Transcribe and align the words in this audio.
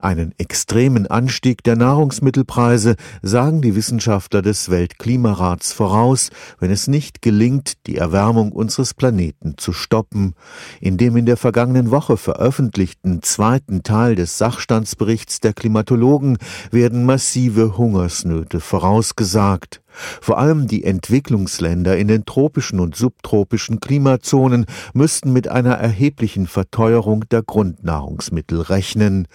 Einen 0.00 0.32
extremen 0.38 1.06
Anstieg 1.06 1.62
der 1.62 1.76
Nahrungsmittelpreise 1.76 2.96
sagen 3.20 3.60
die 3.60 3.74
Wissenschaftler 3.74 4.40
des 4.40 4.70
Weltklimarats 4.70 5.74
voraus, 5.74 6.30
wenn 6.58 6.70
es 6.70 6.88
nicht 6.88 7.20
gelingt, 7.20 7.86
die 7.86 7.96
Erwärmung 7.96 8.50
unseres 8.52 8.94
Planeten 8.94 9.58
zu 9.58 9.74
stoppen. 9.74 10.34
In 10.80 10.96
dem 10.96 11.18
in 11.18 11.26
der 11.26 11.36
vergangenen 11.36 11.90
Woche 11.90 12.16
veröffentlichten 12.16 13.20
zweiten 13.20 13.82
Teil 13.82 14.14
des 14.14 14.38
Sachstandsberichts 14.38 15.40
der 15.40 15.52
Klimatologen 15.52 16.38
werden 16.70 17.04
massive 17.04 17.76
Hungersnöte 17.76 18.60
vorausgesagt. 18.60 19.82
Vor 20.20 20.38
allem 20.38 20.66
die 20.66 20.84
Entwicklungsländer 20.84 21.96
in 21.96 22.08
den 22.08 22.24
tropischen 22.24 22.80
und 22.80 22.96
subtropischen 22.96 23.80
Klimazonen 23.80 24.66
müssten 24.92 25.32
mit 25.32 25.48
einer 25.48 25.74
erheblichen 25.74 26.46
Verteuerung 26.46 27.28
der 27.30 27.42
Grundnahrungsmittel 27.42 28.60
rechnen. 28.60 29.26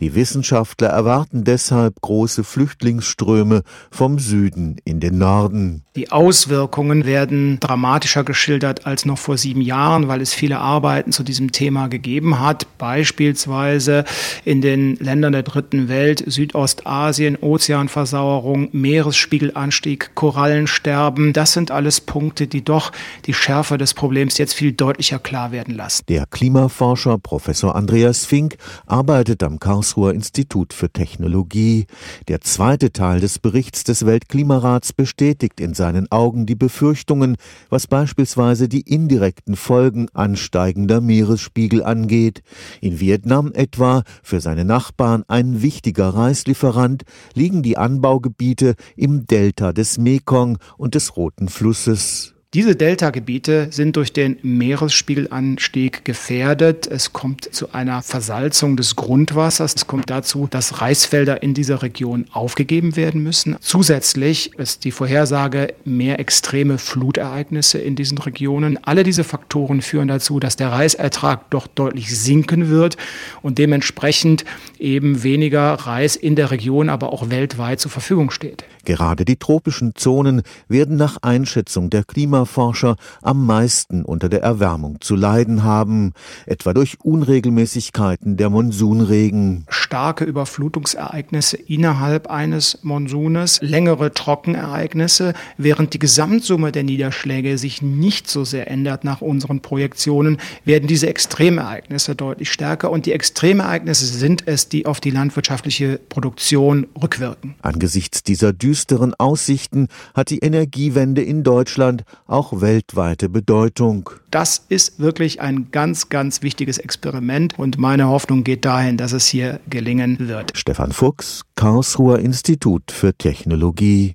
Die 0.00 0.14
Wissenschaftler 0.14 0.88
erwarten 0.88 1.44
deshalb 1.44 2.00
große 2.00 2.44
Flüchtlingsströme 2.44 3.62
vom 3.90 4.18
Süden 4.18 4.76
in 4.84 5.00
den 5.00 5.18
Norden. 5.18 5.82
Die 5.96 6.10
Auswirkungen 6.10 7.04
werden 7.04 7.60
dramatischer 7.60 8.24
geschildert 8.24 8.84
als 8.84 9.04
noch 9.04 9.18
vor 9.18 9.38
sieben 9.38 9.60
Jahren, 9.60 10.08
weil 10.08 10.20
es 10.20 10.34
viele 10.34 10.58
Arbeiten 10.58 11.12
zu 11.12 11.22
diesem 11.22 11.52
Thema 11.52 11.86
gegeben 11.86 12.40
hat. 12.40 12.66
Beispielsweise 12.78 14.04
in 14.44 14.60
den 14.60 14.96
Ländern 14.96 15.32
der 15.32 15.44
dritten 15.44 15.88
Welt, 15.88 16.24
Südostasien, 16.26 17.36
Ozeanversauerung, 17.40 18.70
Meeresspiegelanstieg, 18.72 20.03
Korallensterben. 20.14 21.32
Das 21.32 21.52
sind 21.52 21.70
alles 21.70 22.00
Punkte, 22.00 22.46
die 22.46 22.64
doch 22.64 22.92
die 23.26 23.34
Schärfe 23.34 23.78
des 23.78 23.94
Problems 23.94 24.38
jetzt 24.38 24.54
viel 24.54 24.72
deutlicher 24.72 25.18
klar 25.18 25.52
werden 25.52 25.74
lassen. 25.74 26.04
Der 26.08 26.26
Klimaforscher 26.26 27.18
Professor 27.18 27.74
Andreas 27.74 28.24
Fink 28.24 28.56
arbeitet 28.86 29.42
am 29.42 29.58
Karlsruher 29.58 30.12
Institut 30.12 30.72
für 30.72 30.90
Technologie. 30.90 31.86
Der 32.28 32.40
zweite 32.40 32.92
Teil 32.92 33.20
des 33.20 33.38
Berichts 33.38 33.84
des 33.84 34.06
Weltklimarats 34.06 34.92
bestätigt 34.92 35.60
in 35.60 35.74
seinen 35.74 36.10
Augen 36.10 36.46
die 36.46 36.54
Befürchtungen, 36.54 37.36
was 37.70 37.86
beispielsweise 37.86 38.68
die 38.68 38.82
indirekten 38.82 39.56
Folgen 39.56 40.08
ansteigender 40.12 41.00
Meeresspiegel 41.00 41.82
angeht. 41.82 42.42
In 42.80 43.00
Vietnam 43.00 43.52
etwa, 43.52 44.02
für 44.22 44.40
seine 44.40 44.64
Nachbarn 44.64 45.24
ein 45.28 45.62
wichtiger 45.62 46.08
Reislieferant, 46.08 47.04
liegen 47.34 47.62
die 47.62 47.76
Anbaugebiete 47.76 48.74
im 48.96 49.26
Delta 49.26 49.72
des 49.72 49.93
Mekong 49.98 50.58
und 50.76 50.94
des 50.94 51.16
Roten 51.16 51.48
Flusses. 51.48 52.34
Diese 52.54 52.76
Deltagebiete 52.76 53.66
sind 53.72 53.96
durch 53.96 54.12
den 54.12 54.38
Meeresspiegelanstieg 54.42 56.04
gefährdet. 56.04 56.86
Es 56.86 57.12
kommt 57.12 57.52
zu 57.52 57.72
einer 57.72 58.00
Versalzung 58.00 58.76
des 58.76 58.94
Grundwassers. 58.94 59.74
Es 59.74 59.88
kommt 59.88 60.08
dazu, 60.08 60.46
dass 60.48 60.80
Reisfelder 60.80 61.42
in 61.42 61.54
dieser 61.54 61.82
Region 61.82 62.26
aufgegeben 62.30 62.94
werden 62.94 63.24
müssen. 63.24 63.56
Zusätzlich 63.58 64.54
ist 64.56 64.84
die 64.84 64.92
Vorhersage 64.92 65.74
mehr 65.84 66.20
extreme 66.20 66.78
Flutereignisse 66.78 67.78
in 67.78 67.96
diesen 67.96 68.18
Regionen. 68.18 68.78
Alle 68.84 69.02
diese 69.02 69.24
Faktoren 69.24 69.82
führen 69.82 70.06
dazu, 70.06 70.38
dass 70.38 70.54
der 70.54 70.70
Reisertrag 70.70 71.50
doch 71.50 71.66
deutlich 71.66 72.16
sinken 72.16 72.68
wird 72.68 72.96
und 73.42 73.58
dementsprechend 73.58 74.44
eben 74.78 75.24
weniger 75.24 75.72
Reis 75.72 76.14
in 76.14 76.36
der 76.36 76.52
Region, 76.52 76.88
aber 76.88 77.12
auch 77.12 77.30
weltweit 77.30 77.80
zur 77.80 77.90
Verfügung 77.90 78.30
steht. 78.30 78.64
Gerade 78.84 79.24
die 79.24 79.36
tropischen 79.36 79.94
Zonen 79.94 80.42
werden 80.68 80.96
nach 80.96 81.18
Einschätzung 81.22 81.90
der 81.90 82.04
Klimaforscher 82.04 82.96
am 83.22 83.46
meisten 83.46 84.04
unter 84.04 84.28
der 84.28 84.42
Erwärmung 84.42 85.00
zu 85.00 85.16
leiden 85.16 85.64
haben, 85.64 86.12
etwa 86.46 86.74
durch 86.74 86.98
Unregelmäßigkeiten 87.02 88.36
der 88.36 88.50
Monsunregen. 88.50 89.64
Starke 89.68 90.24
Überflutungsereignisse 90.24 91.56
innerhalb 91.56 92.28
eines 92.28 92.78
Monsunes, 92.82 93.60
längere 93.62 94.12
Trockenereignisse, 94.12 95.34
während 95.56 95.94
die 95.94 95.98
Gesamtsumme 95.98 96.72
der 96.72 96.82
Niederschläge 96.82 97.58
sich 97.58 97.80
nicht 97.82 98.28
so 98.28 98.44
sehr 98.44 98.70
ändert 98.70 99.04
nach 99.04 99.20
unseren 99.20 99.60
Projektionen, 99.60 100.38
werden 100.64 100.88
diese 100.88 101.08
Extremereignisse 101.08 102.14
deutlich 102.14 102.52
stärker 102.52 102.90
und 102.90 103.06
die 103.06 103.12
Extremereignisse 103.12 104.06
sind 104.06 104.46
es, 104.46 104.68
die 104.68 104.86
auf 104.86 105.00
die 105.00 105.10
landwirtschaftliche 105.10 106.00
Produktion 106.08 106.86
rückwirken. 107.00 107.54
Angesichts 107.62 108.22
dieser 108.22 108.52
düsteren 108.74 109.14
Aussichten 109.14 109.86
hat 110.14 110.30
die 110.30 110.40
Energiewende 110.40 111.22
in 111.22 111.44
Deutschland 111.44 112.02
auch 112.26 112.60
weltweite 112.60 113.28
Bedeutung. 113.28 114.10
Das 114.32 114.64
ist 114.68 114.98
wirklich 114.98 115.40
ein 115.40 115.68
ganz, 115.70 116.08
ganz 116.08 116.42
wichtiges 116.42 116.78
Experiment 116.78 117.56
und 117.56 117.78
meine 117.78 118.08
Hoffnung 118.08 118.42
geht 118.42 118.64
dahin, 118.64 118.96
dass 118.96 119.12
es 119.12 119.28
hier 119.28 119.60
gelingen 119.70 120.16
wird. 120.18 120.50
Stefan 120.56 120.90
Fuchs, 120.90 121.42
Karlsruher 121.54 122.18
Institut 122.18 122.90
für 122.90 123.14
Technologie 123.14 124.12